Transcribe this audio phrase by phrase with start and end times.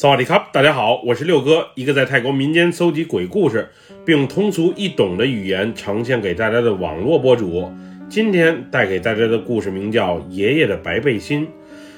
[0.00, 3.68] 萨瓦迪卡，大家好，我是六哥，一个在泰国民间搜集鬼故事，
[4.06, 7.68] 并用通俗易懂的语言呈现给大家的网络博主。
[8.08, 11.44] 今天带给大家的故事名叫《爷爷的白背心》，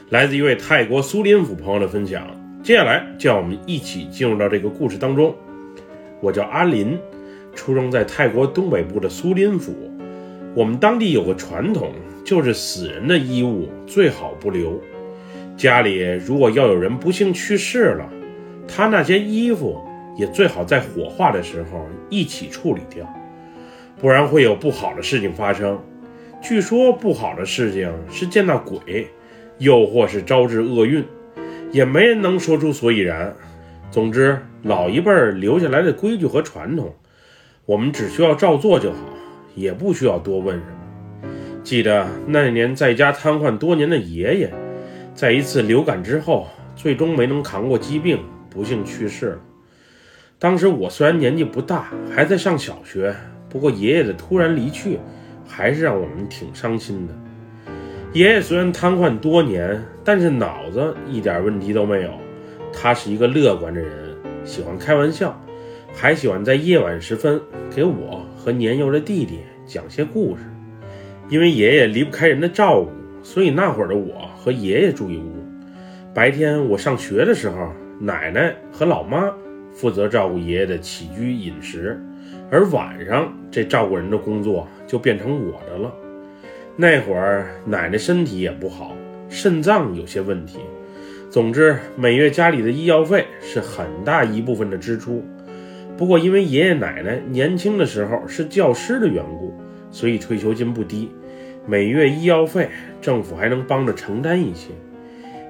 [0.08, 2.26] 来自一位泰国苏林府朋友的分享。
[2.62, 5.37] 接下来就让我们一起进入到这个故事当中。
[6.23, 6.98] 我叫阿林，
[7.55, 9.75] 出生在泰国东北部的苏林府。
[10.55, 11.93] 我们当地有个传统，
[12.25, 14.80] 就是死人的衣物最好不留。
[15.61, 18.11] 家里如果要有人不幸去世了，
[18.66, 19.79] 他那些衣服
[20.16, 23.07] 也最好在火化的时候一起处理掉，
[24.00, 25.79] 不然会有不好的事情发生。
[26.40, 29.07] 据说不好的事情是见到鬼，
[29.58, 31.04] 又或是招致厄运，
[31.71, 33.36] 也没人能说出所以然。
[33.91, 36.94] 总之，老一辈留下来的规矩和传统，
[37.66, 38.98] 我们只需要照做就好，
[39.55, 41.30] 也不需要多问什么。
[41.62, 44.50] 记得那年在家瘫痪多年的爷爷。
[45.14, 49.39] 在一次流感之后，最终没能扛过疾病，不幸去世了。
[50.39, 53.14] 当时我虽然年纪不大，还在上小学，
[53.48, 54.98] 不过爷爷的突然离去，
[55.47, 57.14] 还是让我们挺伤心的。
[58.12, 62.11] 爷爷虽然瘫痪多年，但是脑子一点问题都没有。
[62.72, 63.91] 他是一个乐观的人，
[64.45, 65.39] 喜欢开玩笑，
[65.92, 70.45] 还喜欢在夜晚时分给我和年幼的弟弟讲些故事。
[71.28, 72.91] 因为爷爷离不开人的照顾。
[73.22, 75.34] 所以那会儿的我和爷爷住一屋，
[76.14, 79.30] 白天我上学的时候，奶奶和老妈
[79.70, 82.00] 负责照顾爷爷的起居饮食，
[82.50, 85.92] 而晚上这照顾人的工作就变成我的了。
[86.74, 88.96] 那会儿奶奶身体也不好，
[89.28, 90.58] 肾脏有些问题，
[91.28, 95.22] 总之每月家里的医药费是很大一部分的支出。
[95.98, 99.52] 不过因为爷爷奶奶年轻的时候是教师的缘故，
[99.91, 101.11] 所以退休金不低。
[101.70, 102.68] 每月医药费，
[103.00, 104.70] 政府还能帮着承担一些。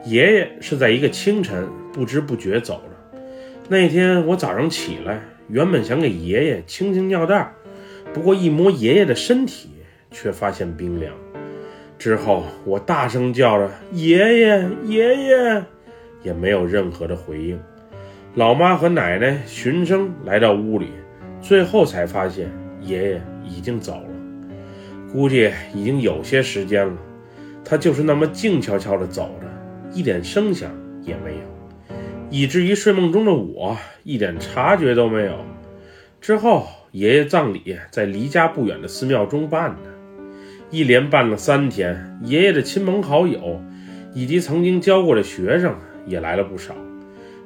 [0.05, 3.21] 爷爷是在一个清晨不知不觉走了。
[3.71, 7.55] 那天我早上起来，原本想给爷爷清清尿袋，
[8.13, 9.71] 不过一摸爷爷的身体，
[10.11, 11.15] 却发现冰凉。
[11.99, 15.65] 之后我大声叫着“爷爷，爷爷”，
[16.23, 17.59] 也没有任何的回应。
[18.35, 20.89] 老妈和奶奶循声来到屋里，
[21.41, 22.51] 最后才发现
[22.83, 24.10] 爷爷已经走了。
[25.13, 26.97] 估计已经有些时间了，
[27.65, 29.47] 他就是那么静悄悄地走着，
[29.93, 30.71] 一点声响
[31.03, 31.95] 也没有，
[32.31, 35.45] 以至于睡梦中的我一点察觉都没有。
[36.21, 39.91] 之后，爷爷葬礼在离家不远的寺庙中办的，
[40.71, 42.19] 一连办了三天。
[42.23, 43.61] 爷爷的亲朋好友
[44.15, 45.75] 以及曾经教过的学生
[46.07, 46.75] 也来了不少。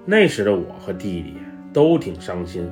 [0.04, 1.34] 那时的我和弟弟
[1.72, 2.68] 都挺伤心，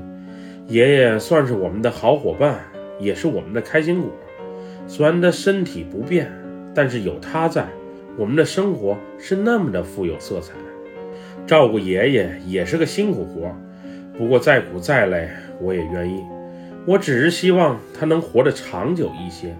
[0.69, 2.59] 爷爷算是我们的好伙伴，
[3.01, 4.11] 也是我们的开心果。
[4.87, 6.31] 虽然他身体不便，
[6.75, 7.67] 但是有他在，
[8.17, 10.53] 我们的生活是那么的富有色彩。
[11.47, 13.55] 照顾爷爷也是个辛苦活，
[14.17, 15.29] 不过再苦再累
[15.61, 16.23] 我也愿意。
[16.87, 19.57] 我只是希望他能活得长久一些，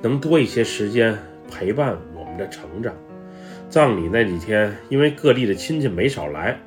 [0.00, 1.16] 能多一些时间
[1.50, 2.94] 陪伴我们的成长。
[3.68, 6.58] 葬礼那几天，因为各地的亲戚没少来，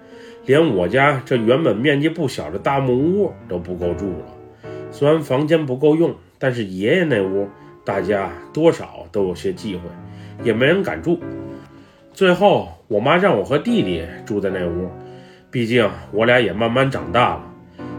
[0.46, 4.70] 连我家这原本面积不小的大木屋都不够住了。
[4.92, 7.48] 虽然房间不够用，但是爷爷那屋。
[7.86, 9.82] 大家多少都有些忌讳，
[10.44, 11.20] 也没人敢住。
[12.14, 14.90] 最后，我妈让我和弟弟住在那屋，
[15.52, 17.44] 毕竟我俩也慢慢长大了。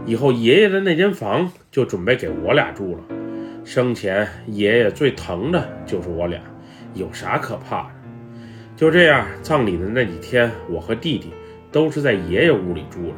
[0.05, 3.03] 以后爷爷的那间房就准备给我俩住了。
[3.63, 6.39] 生前爷爷最疼的就是我俩，
[6.93, 7.89] 有啥可怕的？
[8.75, 11.31] 就这样，葬礼的那几天，我和弟弟
[11.71, 13.15] 都是在爷爷屋里住了。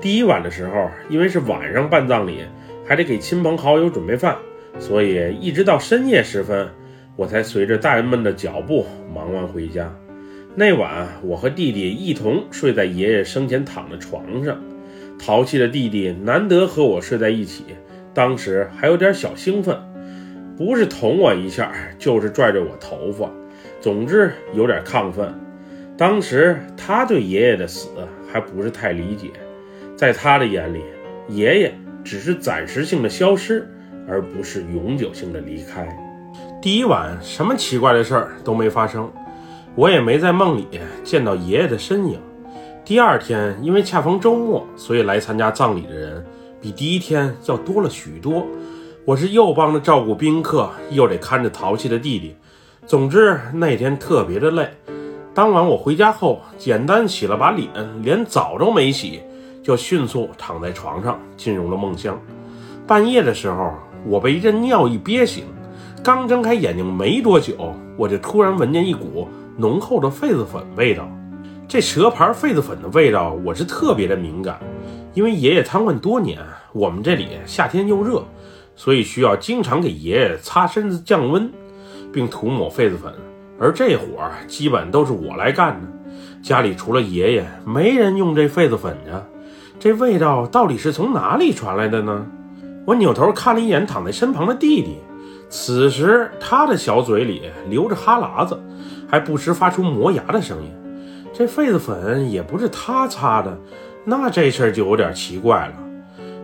[0.00, 2.44] 第一晚的时候，因为是晚上办葬礼，
[2.86, 4.36] 还得给亲朋好友准备饭。
[4.78, 6.68] 所以一直到深夜时分，
[7.16, 9.94] 我才随着大人们的脚步忙完回家。
[10.54, 14.58] 那晚，我和弟弟一同睡在爷爷生前躺的床上。
[15.18, 17.64] 淘气的弟弟难得和我睡在一起，
[18.14, 19.78] 当时还有点小兴奋，
[20.56, 23.30] 不是捅我一下，就是拽着我头发，
[23.80, 25.32] 总之有点亢奋。
[25.96, 27.90] 当时他对爷爷的死
[28.32, 29.28] 还不是太理解，
[29.94, 30.80] 在他的眼里，
[31.28, 33.68] 爷爷只是暂时性的消失。
[34.08, 35.88] 而不是永久性的离开。
[36.62, 39.10] 第一晚什么奇怪的事儿都没发生，
[39.74, 40.68] 我也没在梦里
[41.02, 42.20] 见到爷爷的身影。
[42.84, 46.24] 第二天因为恰逢周末，所以来参加葬礼的人
[46.60, 48.46] 比第一天要多了许多。
[49.06, 52.36] 我是又帮着照顾宾客，又得看着淘气的弟弟。
[52.86, 54.68] 总之那天特别的累。
[55.32, 57.68] 当晚我回家后，简单洗了把脸，
[58.02, 59.20] 连澡都没洗，
[59.62, 62.20] 就迅速躺在床上进入了梦乡。
[62.86, 63.72] 半夜的时候。
[64.04, 65.44] 我被一阵尿意憋醒，
[66.02, 71.08] 刚睁开眼睛没多久，我就突然闻见一股浓厚的痱子粉味道。
[71.68, 74.58] 这蛇牌痱子粉的味道我是特别的敏感，
[75.14, 76.38] 因为爷爷瘫痪多年，
[76.72, 78.24] 我们这里夏天又热，
[78.74, 81.48] 所以需要经常给爷爷擦身子降温，
[82.12, 83.12] 并涂抹痱子粉。
[83.58, 85.86] 而这活儿基本都是我来干的，
[86.42, 89.22] 家里除了爷爷，没人用这痱子粉呀。
[89.78, 92.26] 这味道到底是从哪里传来的呢？
[92.90, 94.98] 我扭头看了一眼躺在身旁的弟弟，
[95.48, 98.60] 此时他的小嘴里流着哈喇子，
[99.08, 100.72] 还不时发出磨牙的声音。
[101.32, 103.56] 这痱子粉也不是他擦的，
[104.04, 105.74] 那这事儿就有点奇怪了。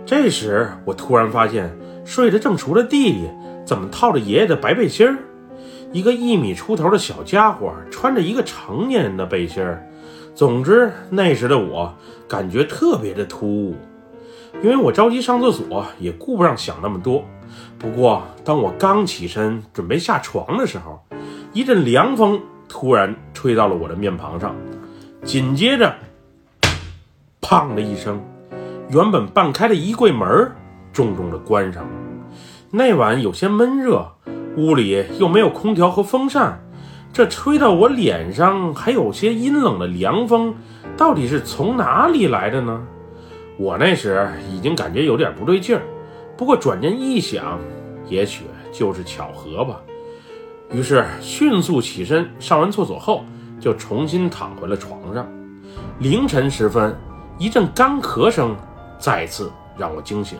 [0.04, 3.28] 这时我突然发现，睡得正熟的弟弟
[3.66, 5.18] 怎么套着爷爷的白背心儿？
[5.90, 9.84] 一个一米出头的小家伙穿着一个成年人的背心儿。
[10.32, 11.92] 总之，那时的我
[12.28, 13.74] 感觉特别的突兀，
[14.62, 17.24] 因为我着急上厕所，也顾不上想那么多。
[17.78, 21.04] 不过，当我刚起身准备下床的时候，
[21.52, 24.54] 一阵凉风突然吹到了我的面庞上。
[25.22, 25.94] 紧接着，
[27.40, 28.20] 砰的一声，
[28.90, 30.50] 原本半开的衣柜门
[30.92, 31.90] 重重的关上了。
[32.70, 34.12] 那晚有些闷热，
[34.56, 36.60] 屋里又没有空调和风扇，
[37.12, 40.54] 这吹到我脸上还有些阴冷的凉风，
[40.96, 42.82] 到底是从哪里来的呢？
[43.56, 45.82] 我那时已经感觉有点不对劲儿，
[46.36, 47.58] 不过转念一想，
[48.08, 49.80] 也许就是巧合吧。
[50.70, 53.24] 于是迅速起身，上完厕所后。
[53.58, 55.26] 就重新躺回了床上。
[55.98, 56.94] 凌晨时分，
[57.38, 58.54] 一阵干咳声
[58.98, 60.38] 再次让我惊醒。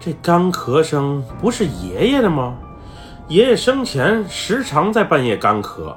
[0.00, 2.58] 这干咳声不是爷爷的吗？
[3.28, 5.94] 爷爷生前时常在半夜干咳，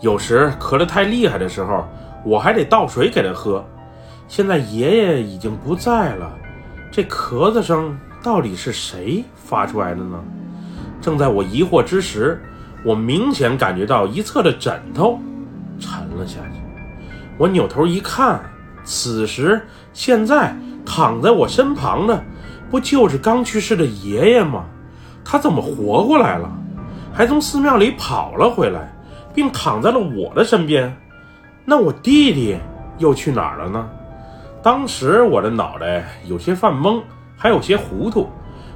[0.00, 1.86] 有时咳得太厉害的时候，
[2.24, 3.64] 我还得倒水给他喝。
[4.28, 6.30] 现在爷爷已经不在了，
[6.90, 10.18] 这咳嗽声到底是谁发出来的呢？
[11.00, 12.40] 正在我疑惑之时，
[12.84, 15.18] 我明显感觉到一侧的枕头
[15.78, 16.60] 沉了下去。
[17.36, 18.40] 我扭头一看，
[18.84, 19.60] 此时
[19.92, 20.54] 现在
[20.86, 22.22] 躺在我身旁的，
[22.70, 24.64] 不就是刚去世的爷爷吗？
[25.24, 26.50] 他怎么活过来了？
[27.12, 28.92] 还从寺庙里跑了回来，
[29.40, 30.94] 并躺在了我的身边？
[31.64, 32.58] 那我弟弟
[32.98, 33.88] 又去哪儿了呢？
[34.62, 37.00] 当时我的脑袋有些犯懵，
[37.38, 38.28] 还有些糊涂。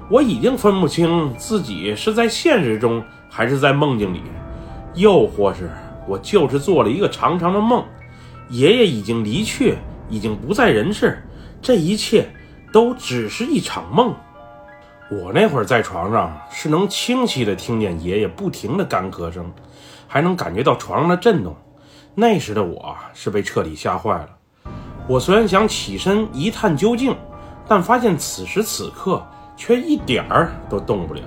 [0.09, 4.23] 我已经分不清自己是在现实中还是在梦境里，
[4.95, 5.71] 又或是
[6.09, 7.85] 我就是做了一个长长的梦。
[8.49, 9.77] 爷爷已经离去，
[10.09, 11.23] 已经不在人世，
[11.61, 12.27] 这一切
[12.73, 14.15] 都只是一场梦。
[15.11, 19.53] 我那会儿在床上是能清晰的听见爷爷不停的干咳声，
[20.15, 21.53] 还能感觉到床上的震动。
[22.15, 24.29] 那时的我是被彻底吓坏了。
[25.09, 27.17] 我虽然想起身一探究竟，
[27.67, 29.21] 但发现此时此刻。
[29.57, 31.23] 却一点儿都动不了，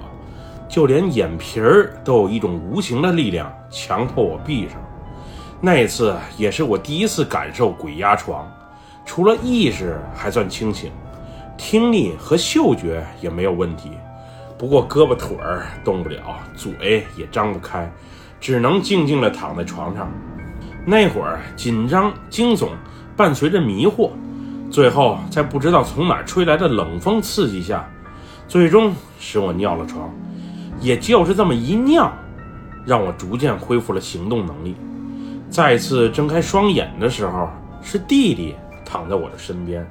[0.68, 4.78] 就连眼皮儿都有一种无形的力量强迫我闭上。
[5.62, 8.46] 那一次也是我第一次感受鬼压床，
[9.06, 10.92] 除了意识还算清醒，
[11.58, 13.92] 听力和嗅觉也没有问题，
[14.58, 17.90] 不过胳膊腿儿动不了，嘴也张不开，
[18.40, 20.12] 只能静静地躺在床上。
[20.86, 22.70] 那会儿紧张惊悚，
[23.16, 24.12] 伴随着迷惑，
[24.72, 27.88] 最后在不知道从哪吹来的冷风刺激下。
[28.48, 30.10] 最终使我尿了床，
[30.80, 32.10] 也就是这么一尿，
[32.86, 34.74] 让我逐渐恢复了行动能力。
[35.50, 37.50] 再次睁开双眼的时候，
[37.82, 39.86] 是弟弟躺在我的身边，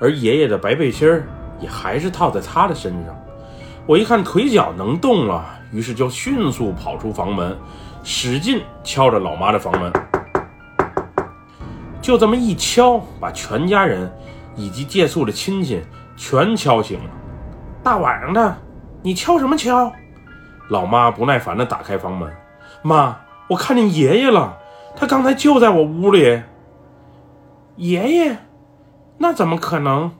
[0.00, 1.24] 而爷爷的白背心儿
[1.60, 3.14] 也还是套在他的身上。
[3.86, 7.56] 我一看腿脚能动了，于是就迅速跑出房门，
[8.04, 9.92] 使劲敲着老妈的房门。
[12.00, 14.12] 就这么一敲，把全家人
[14.54, 15.82] 以及借宿的亲戚
[16.16, 17.10] 全敲醒了。
[17.82, 18.56] 大晚上的，
[19.02, 19.90] 你敲什么敲？
[20.68, 22.30] 老妈不耐烦地打开房门。
[22.82, 23.16] 妈，
[23.48, 24.58] 我看见爷爷了，
[24.94, 26.42] 他刚才就在我屋里。
[27.76, 28.36] 爷爷？
[29.18, 30.10] 那怎么可能？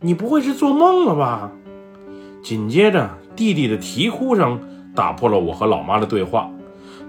[0.00, 1.50] 你不会是做梦了吧？
[2.42, 4.60] 紧接着，弟弟的啼哭声
[4.96, 6.50] 打破了我和老妈的对话。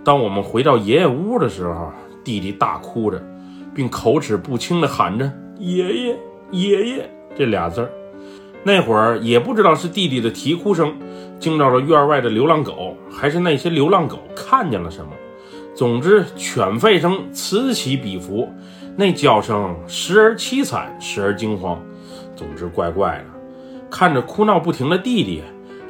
[0.03, 1.91] 当我们回到爷爷屋的时候，
[2.23, 3.19] 弟弟大哭着，
[3.73, 6.19] 并口齿不清地喊着“爷爷，
[6.51, 7.89] 爷爷”这俩字儿。
[8.63, 10.93] 那会儿也不知道是弟弟的啼哭声
[11.39, 15.11] 惊到了院外的流浪狗，还是那些流浪狗看见了什么。
[15.73, 18.51] 总之，犬吠声此起彼伏，
[18.95, 21.79] 那叫声时而凄惨，时而惊慌。
[22.35, 23.25] 总之，怪怪的。
[23.89, 25.43] 看着哭闹不停的弟弟，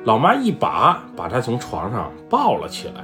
[0.08, 3.04] 老妈一把把他从床上抱了起来。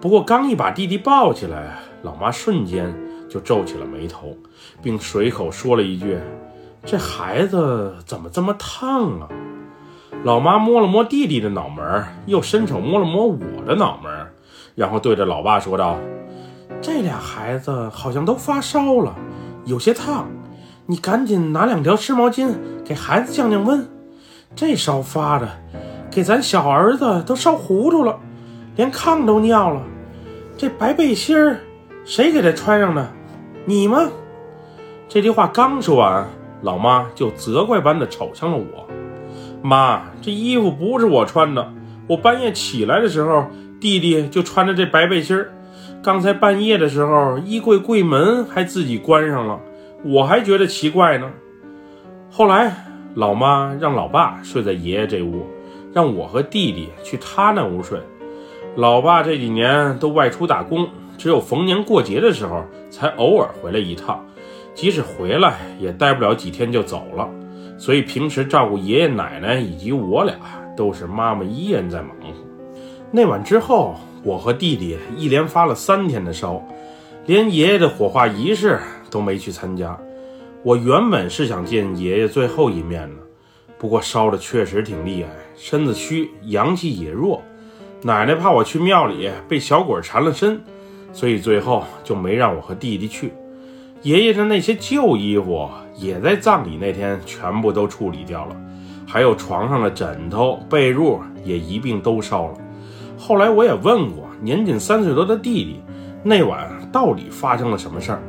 [0.00, 2.90] 不过，刚一把弟弟抱起来，老妈瞬间
[3.28, 4.34] 就皱起了眉头，
[4.82, 6.18] 并随口说了一句。
[6.86, 9.28] 这孩子怎么这么烫啊？
[10.24, 14.10] 老妈摸了摸弟弟的脑门，又伸手摸了摸我的脑门，
[14.74, 15.98] 然后对着老爸说道
[16.80, 19.14] ：“这俩孩子好像都发烧了，
[19.66, 20.26] 有些烫，
[20.86, 22.54] 你赶紧拿两条湿毛巾
[22.86, 23.86] 给孩子降降温。
[24.54, 25.46] 这烧发的，
[26.12, 28.18] 给咱小儿子都烧糊涂了，
[28.76, 29.82] 连炕都尿了。
[30.58, 31.58] 这白背心儿，
[32.04, 33.10] 谁给他穿上的？
[33.64, 34.10] 你吗？”
[35.08, 36.28] 这句话刚说完，
[36.60, 38.86] 老妈就责怪般的瞅向了我。
[39.62, 41.72] 妈，这衣服不是我穿的。
[42.06, 43.46] 我半夜起来的时候，
[43.80, 45.50] 弟弟就穿着这白背心儿。
[46.02, 49.58] 刚才半夜的时候，衣柜柜门还自己关上了，
[50.04, 51.30] 我还觉得奇怪呢。
[52.30, 52.74] 后来，
[53.14, 55.46] 老妈让老爸睡在爷爷这屋，
[55.92, 58.00] 让我和弟弟去他那屋睡。
[58.76, 64.24] 老爸这几年都外出打工，只有逢年过节的时候才偶尔回来一趟，
[64.74, 67.28] 即使回来也待不了几天就走了。
[67.78, 70.36] 所以平时照顾爷爷奶奶以及我俩，
[70.76, 72.28] 都是妈妈一人在忙活。
[73.10, 76.62] 那晚之后，我和弟弟一连发了三天的烧，
[77.26, 78.78] 连爷爷的火化仪式
[79.10, 79.98] 都没去参加。
[80.62, 83.21] 我原本是想见爷爷最后一面的，
[83.82, 87.42] 不过烧的确实挺厉害，身子虚，阳气也弱。
[88.02, 90.60] 奶奶怕我去庙里被小鬼缠了身，
[91.12, 93.32] 所以最后就没让我和弟弟去。
[94.02, 98.56] 爷爷的那些旧衣服也在葬礼那天全部都处理掉了，
[99.04, 102.54] 还有床上的枕头、被褥也一并都烧了。
[103.18, 105.80] 后来我也问过年仅三岁多的弟弟，
[106.22, 108.22] 那晚到底发生了什么事儿？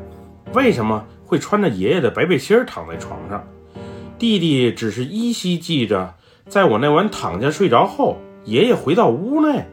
[0.55, 3.43] 为什么会穿着爷爷的白背心躺在床上？
[4.23, 6.13] 弟弟只是依稀记着，
[6.47, 9.65] 在我那晚躺下睡着后，爷爷回到屋内，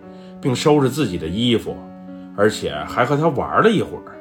[0.42, 1.76] 并收拾自己的衣服，
[2.36, 4.18] 而且还和他玩了一会儿。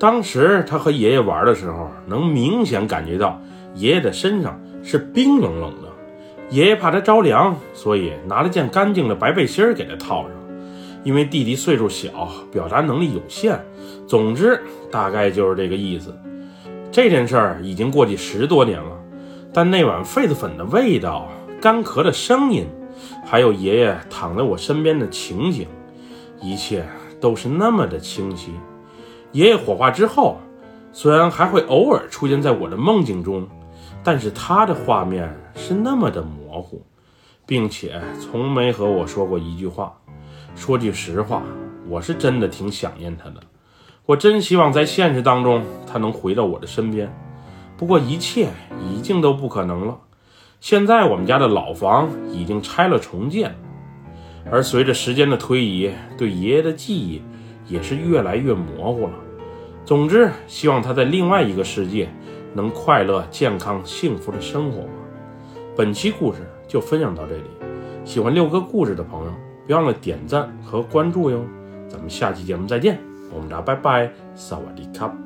[0.00, 3.38] 当时他和爷爷玩的时候，能明显感觉到
[3.74, 5.88] 爷爷的身上是冰冷冷的。
[6.48, 10.30] 爷爷怕他着凉，所以拿了件干净的白背心给他套上。
[11.04, 13.62] 因为弟弟岁数小，表达能力有限，
[14.06, 14.58] 总之
[14.90, 16.18] 大概就是这个意思。
[16.90, 18.95] 这件事儿已经过去十多年了，
[19.56, 21.28] 但那碗痱子粉的味道、
[21.62, 22.66] 干咳的声音，
[23.24, 25.66] 还有爷爷躺在我身边的情景，
[26.42, 26.86] 一切
[27.22, 28.52] 都是那么的清晰。
[29.32, 30.36] 爷爷火化之后，
[30.92, 33.48] 虽然还会偶尔出现在我的梦境中，
[34.04, 36.84] 但是他的画面是那么的模糊，
[37.46, 39.96] 并且从没和我说过一句话。
[40.54, 41.42] 说句实话，
[41.88, 43.40] 我是真的挺想念他的，
[44.04, 47.10] 我真希望在现实当中他能回到我的身边。
[47.76, 48.48] 不过一切
[48.80, 49.98] 已经都不可能了。
[50.60, 53.54] 现在我们家的老房已经拆了重建，
[54.50, 57.22] 而随着时间的推移，对爷爷的记忆
[57.68, 59.12] 也是越来越模糊了。
[59.84, 62.08] 总之，希望他在另外一个世界
[62.54, 64.84] 能快乐、健康、幸福的生活。
[65.76, 67.44] 本期故事就分享到这里，
[68.04, 69.32] 喜欢六哥故事的朋友，
[69.66, 71.44] 别忘了点赞和关注哟。
[71.88, 72.98] 咱们下期节目再见，
[73.32, 75.25] 我们俩拜拜，萨瓦迪卡。